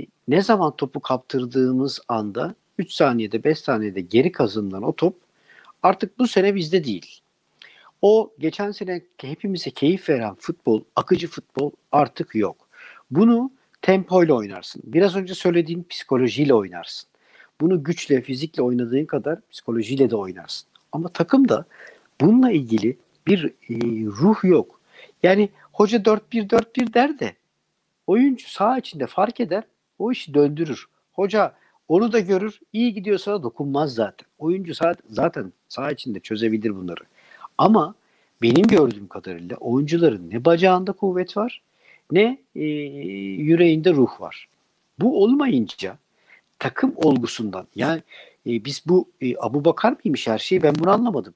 [0.00, 5.16] e, ne zaman topu kaptırdığımız anda 3 saniyede 5 saniyede geri kazanılan o top
[5.82, 7.20] artık bu sene bizde değil.
[8.02, 12.68] O geçen sene hepimize keyif veren futbol, akıcı futbol artık yok.
[13.10, 13.50] Bunu
[13.82, 14.82] tempoyla oynarsın.
[14.84, 17.08] Biraz önce söylediğim psikolojiyle oynarsın.
[17.60, 20.68] Bunu güçle, fizikle oynadığın kadar psikolojiyle de oynarsın.
[20.92, 21.64] Ama takımda
[22.20, 24.80] bununla ilgili bir e, ruh yok.
[25.22, 27.32] Yani hoca 4-1-4-1 der de
[28.06, 29.64] oyuncu sağ içinde fark eder,
[29.98, 30.86] o işi döndürür.
[31.12, 31.54] Hoca
[31.88, 34.26] onu da görür, iyi gidiyorsa da dokunmaz zaten.
[34.38, 37.04] Oyuncu sağ, zaten sağ içinde çözebilir bunları.
[37.58, 37.94] Ama
[38.42, 41.62] benim gördüğüm kadarıyla oyuncuların ne bacağında kuvvet var
[42.12, 44.48] ne e, yüreğinde ruh var.
[45.00, 45.98] Bu olmayınca
[46.58, 48.02] takım olgusundan yani
[48.46, 51.34] e, biz bu e, Abu Bakar mıymış her şeyi ben bunu anlamadım.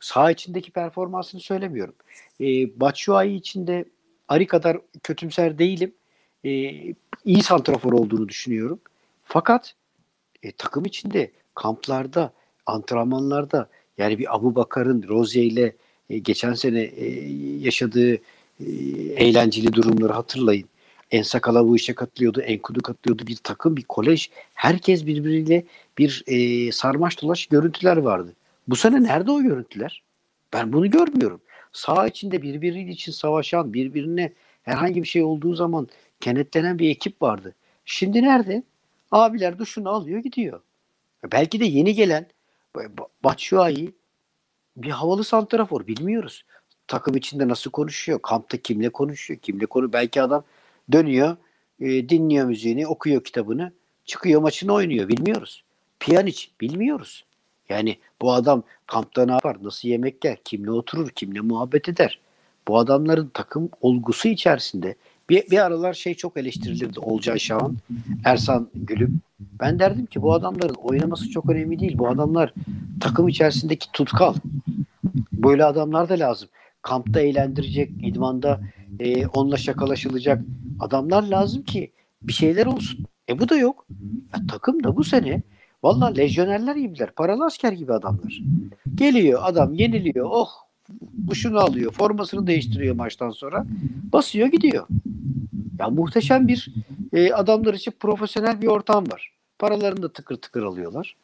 [0.00, 1.94] Sağ içindeki performansını söylemiyorum.
[2.40, 2.44] E,
[2.80, 3.84] Batshuayi içinde
[4.28, 5.94] Ari kadar kötümser değilim.
[6.44, 6.50] E,
[7.24, 8.80] iyi santrafor olduğunu düşünüyorum.
[9.24, 9.74] Fakat
[10.42, 12.32] e, takım içinde kamplarda,
[12.66, 15.76] antrenmanlarda yani bir Abu Bakar'ın Rozier ile
[16.10, 17.06] e, geçen sene e,
[17.58, 18.20] yaşadığı e,
[19.16, 20.68] eğlenceli durumları hatırlayın.
[21.10, 23.26] Ensakala bu işe katılıyordu, Enkudu katılıyordu.
[23.26, 24.30] Bir takım, bir kolej.
[24.54, 25.64] Herkes birbiriyle
[25.98, 28.32] bir e, sarmaş dolaş görüntüler vardı.
[28.68, 30.02] Bu sene nerede o görüntüler?
[30.52, 31.40] Ben bunu görmüyorum.
[31.72, 35.88] Sağ içinde birbiri için savaşan, birbirine herhangi bir şey olduğu zaman
[36.20, 37.54] kenetlenen bir ekip vardı.
[37.84, 38.62] Şimdi nerede?
[39.10, 40.60] Abiler duşunu alıyor gidiyor.
[41.32, 42.26] Belki de yeni gelen
[43.24, 43.94] Batshuayi
[44.76, 46.44] bir havalı santrafor bilmiyoruz.
[46.86, 48.22] Takım içinde nasıl konuşuyor?
[48.22, 49.40] Kampta kimle konuşuyor?
[49.40, 49.92] Kimle konu?
[49.92, 50.44] Belki adam
[50.92, 51.36] dönüyor,
[51.80, 53.72] e, dinliyor müziğini, okuyor kitabını,
[54.04, 55.08] çıkıyor maçını oynuyor.
[55.08, 55.64] Bilmiyoruz.
[56.00, 57.24] Piyaniç bilmiyoruz.
[57.68, 59.56] Yani bu adam kampta ne yapar?
[59.62, 60.38] Nasıl yemek yer?
[60.44, 61.08] Kimle oturur?
[61.08, 62.20] Kimle muhabbet eder?
[62.68, 64.94] Bu adamların takım olgusu içerisinde
[65.30, 67.00] bir, bir aralar şey çok eleştirilirdi.
[67.00, 67.76] Olcay Şahan,
[68.24, 69.20] Ersan Gülüm.
[69.40, 71.98] Ben derdim ki bu adamların oynaması çok önemli değil.
[71.98, 72.52] Bu adamlar
[73.00, 74.34] takım içerisindeki tutkal.
[75.32, 76.48] Böyle adamlar da lazım.
[76.82, 78.60] Kampta eğlendirecek, idmanda
[79.00, 80.42] e, onunla şakalaşılacak
[80.80, 83.06] adamlar lazım ki bir şeyler olsun.
[83.28, 83.86] E bu da yok.
[84.34, 85.42] Ya, takım da bu sene
[85.82, 87.10] valla lejyonerler gibiler.
[87.10, 88.42] Paralı asker gibi adamlar.
[88.94, 90.26] Geliyor adam yeniliyor.
[90.30, 90.50] Oh
[91.12, 91.92] bu şunu alıyor.
[91.92, 93.66] Formasını değiştiriyor maçtan sonra.
[94.12, 94.86] Basıyor gidiyor.
[95.78, 96.74] Ya muhteşem bir
[97.12, 99.32] e, adamlar için profesyonel bir ortam var.
[99.58, 101.16] Paralarını da tıkır tıkır alıyorlar.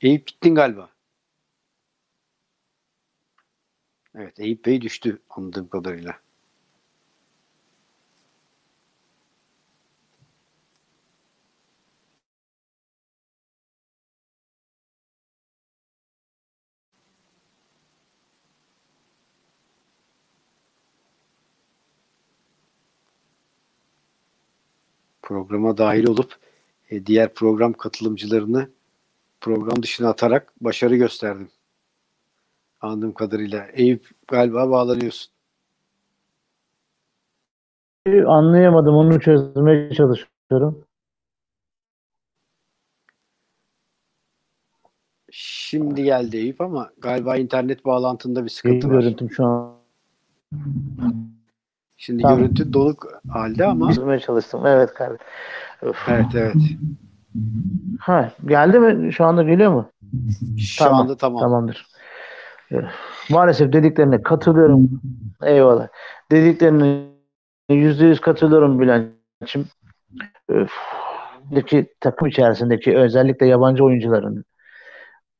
[0.00, 0.88] Eyüp gittin galiba.
[4.14, 6.21] Evet Eyüp Bey düştü anladığım kadarıyla.
[25.32, 26.36] Programa dahil olup
[26.90, 28.68] e, diğer program katılımcılarını
[29.40, 31.48] program dışına atarak başarı gösterdim.
[32.80, 33.66] Anladığım kadarıyla.
[33.72, 35.32] Eyüp galiba bağlanıyorsun.
[38.26, 38.94] Anlayamadım.
[38.94, 40.84] Onu çözmeye çalışıyorum.
[45.30, 49.00] Şimdi geldi Eyüp ama galiba internet bağlantında bir sıkıntı İyi var.
[49.00, 49.76] Görüntüm şu an.
[52.04, 52.38] Şimdi tamam.
[52.38, 53.92] görüntü doluk halde ama.
[53.92, 54.66] Çözmeye çalıştım.
[54.66, 55.26] Evet kardeşim.
[56.08, 56.54] Evet evet.
[58.00, 59.12] Ha, geldi mi?
[59.12, 59.90] Şu anda geliyor mu?
[60.58, 61.40] Şu tamam, anda tamam.
[61.40, 61.86] Tamamdır.
[63.30, 65.00] Maalesef dediklerine katılıyorum.
[65.42, 65.88] Eyvallah.
[66.30, 67.04] Dediklerine
[67.68, 69.68] yüzde yüz katılıyorum Bülent'ciğim.
[70.48, 70.72] Öf,
[72.00, 74.44] takım içerisindeki özellikle yabancı oyuncuların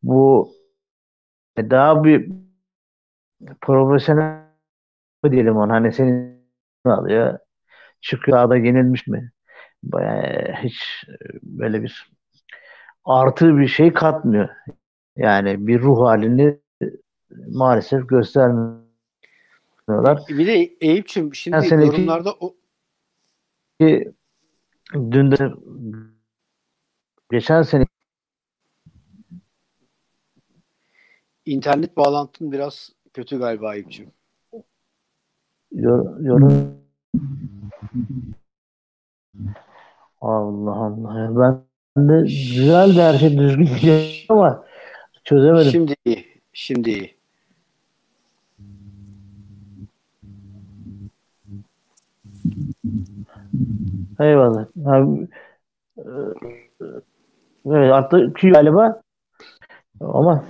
[0.02, 0.50] bu
[1.58, 2.32] daha bir
[3.60, 4.42] profesyonel
[5.30, 6.41] diyelim on hani senin
[6.84, 7.38] alıyor
[8.00, 9.32] çıkıyor da yenilmiş mi
[9.82, 11.04] Bayağı hiç
[11.42, 12.10] böyle bir
[13.04, 14.48] artı bir şey katmıyor
[15.16, 16.58] yani bir ruh halini
[17.48, 18.82] maalesef göstermiyorlar.
[20.28, 22.56] Bir de Eyüp'cüm şimdi yani seneki, yorumlarda o
[24.94, 25.52] dün de
[27.30, 27.86] geçen sene
[31.46, 34.12] internet bağlantın biraz kötü galiba Eyüp'cüm.
[35.74, 36.74] Yor, yorum
[40.20, 41.30] Allah Allah.
[41.96, 44.64] Ben de güzel de her şey düzgün gidiyor ama
[45.24, 45.70] çözemedim.
[45.70, 46.26] Şimdi iyi.
[46.52, 47.16] Şimdi iyi.
[54.20, 54.66] Eyvallah.
[54.86, 55.28] Abi,
[55.98, 56.02] e,
[57.66, 59.02] evet artık galiba
[60.00, 60.44] ama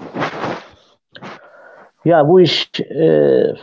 [2.05, 3.55] ya bu iş e,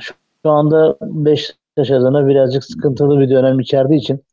[0.00, 0.14] şu
[0.50, 4.24] anda Beşiktaş adına birazcık sıkıntılı bir dönem içerdiği için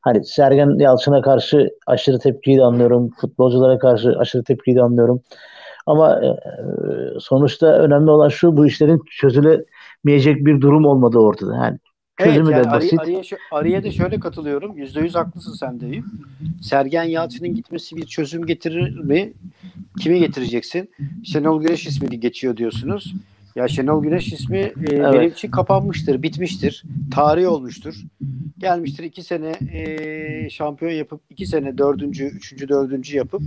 [0.00, 3.10] hani Sergen Yalçın'a karşı aşırı tepkiyi de anlıyorum.
[3.20, 5.22] Futbolculara karşı aşırı tepkiyi de anlıyorum.
[5.86, 6.38] Ama e,
[7.20, 11.56] sonuçta önemli olan şu bu işlerin çözülemeyecek bir durum olmadığı ortada.
[11.56, 11.78] Yani
[12.18, 13.00] çözümü evet, yani de basit.
[13.00, 13.22] Arıya,
[13.52, 14.76] arıya da şöyle katılıyorum.
[14.76, 16.04] Yüzde yüz haklısın sen de Eyüp.
[16.62, 19.32] Sergen Yalçın'ın gitmesi bir çözüm getirir mi?
[20.00, 20.90] Kimi getireceksin?
[21.24, 23.14] Şenol Güneş ismini geçiyor diyorsunuz.
[23.56, 25.12] Ya Şenol Güneş ismi e, evet.
[25.12, 26.82] benim için kapanmıştır, bitmiştir.
[27.14, 27.94] Tarih olmuştur.
[28.58, 33.42] Gelmiştir iki sene e, şampiyon yapıp iki sene dördüncü, üçüncü, dördüncü yapıp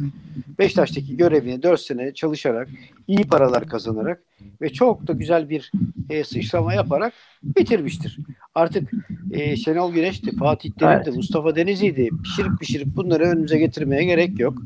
[0.59, 2.69] Beşiktaş'taki görevini dört sene çalışarak
[3.07, 4.23] iyi paralar kazanarak
[4.61, 5.71] ve çok da güzel bir
[6.09, 8.17] e, sıçrama yaparak bitirmiştir.
[8.55, 8.91] Artık
[9.31, 11.15] e, Şenol Güneş'ti, Fatih Terim'di, evet.
[11.15, 12.09] Mustafa Denizli'ydi.
[12.23, 14.57] Pişirip pişirip bunları önümüze getirmeye gerek yok.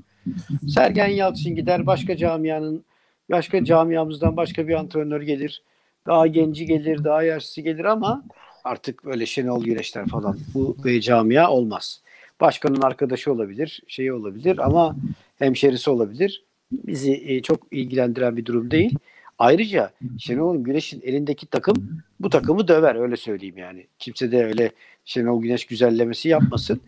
[0.67, 2.83] Sergen Yalçın gider başka camianın
[3.29, 5.61] başka camiamızdan başka bir antrenör gelir.
[6.07, 8.23] Daha genci gelir, daha yaşlısı gelir ama
[8.63, 12.01] artık böyle Şenol Güneşler falan bu e, camia olmaz.
[12.41, 14.95] Başkanın arkadaşı olabilir, şeyi olabilir ama
[15.39, 16.43] hemşerisi olabilir.
[16.71, 18.95] Bizi e, çok ilgilendiren bir durum değil.
[19.39, 23.87] Ayrıca Şenol Güneş'in elindeki takım bu takımı döver öyle söyleyeyim yani.
[23.99, 24.71] Kimse de öyle
[25.05, 26.81] Şenol Güneş güzellemesi yapmasın.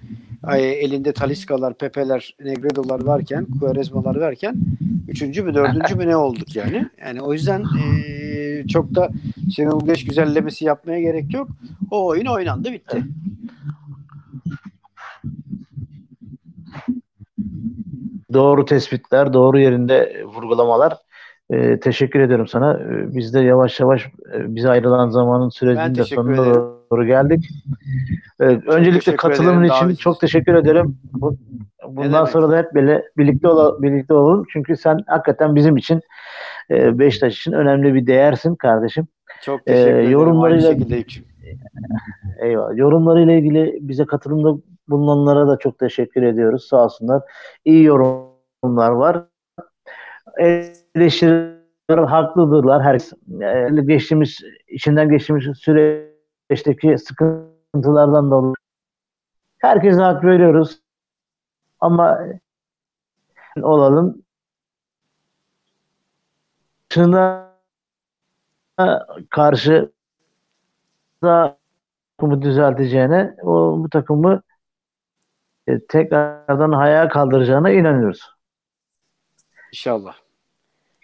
[0.47, 4.55] Elinde Taliskalar, Pepeler, Negredo'lar varken, Quaresma'lar varken
[5.07, 6.89] üçüncü mü dördüncü mü ne olduk yani.
[7.05, 9.09] Yani o yüzden e, çok da
[9.55, 11.47] Şenol Güneş güzellemesi yapmaya gerek yok.
[11.91, 13.03] O oyun oynandı bitti.
[18.33, 20.97] Doğru tespitler, doğru yerinde vurgulamalar.
[21.49, 22.79] Ee, teşekkür ederim sana.
[22.89, 26.80] Biz de yavaş yavaş bize ayrılan zamanın sürecinde sonuna ederim.
[26.91, 27.49] Doğru geldik.
[28.39, 30.97] Ee, öncelikle katılımın için davet çok teşekkür ederim.
[31.13, 31.37] Bu,
[31.87, 34.45] bundan sonra da hep böyle birlikte ol, birlikte olalım.
[34.53, 36.01] Çünkü sen hakikaten bizim için
[36.71, 39.07] e, Beşiktaş için önemli bir değersin kardeşim.
[39.41, 40.11] Çok teşekkür ee, ederim.
[40.11, 40.75] Yorumlarıyla,
[42.39, 42.77] Eyvallah.
[42.77, 46.67] Yorumlarıyla ilgili bize katılımda bulunanlara da çok teşekkür ediyoruz.
[46.67, 47.21] Sağ olsunlar.
[47.65, 49.23] İyi yorumlar var
[50.37, 52.83] eleştiriler haklıdırlar.
[52.83, 52.95] Her
[53.79, 55.65] e, geçtiğimiz içinden geçtiğimiz
[56.51, 58.53] süreçteki sıkıntılardan dolayı
[59.57, 60.79] herkese hak veriyoruz.
[61.79, 62.19] Ama
[63.61, 64.21] olalım
[66.93, 67.51] şuna
[69.29, 69.91] karşı
[71.23, 71.57] da
[72.17, 74.41] takımı düzelteceğine o bu takımı
[75.67, 78.29] e, tekrardan hayal kaldıracağına inanıyoruz.
[79.73, 80.15] İnşallah.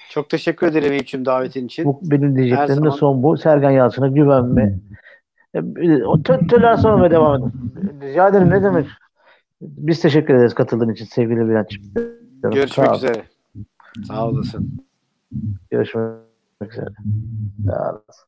[0.10, 1.86] Çok teşekkür ederim Eyüp'cüğüm davetin için.
[1.86, 3.38] Bu, benim diyeceklerim de son bu.
[3.38, 4.80] Sergen Yalçın'a güvenme.
[5.58, 7.52] Ee, Töler sonra devam edin.
[8.02, 8.88] Rica ederim ne demek.
[9.62, 11.94] Biz teşekkür ederiz katıldığın için sevgili Bülent'ciğim.
[12.44, 13.24] Görüşmek Sağ üzere.
[14.08, 14.86] Sağ olasın.
[15.72, 16.90] Görüşmek üzere.
[17.66, 18.28] Sağ olasın.